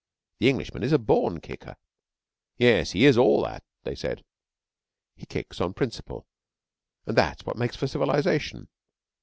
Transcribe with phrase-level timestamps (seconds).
[0.39, 1.75] The Englishman is a born kicker.
[2.57, 4.25] ("Yes, he is all that," they said.)
[5.15, 6.25] He kicks on principle,
[7.05, 8.67] and that is what makes for civilisation.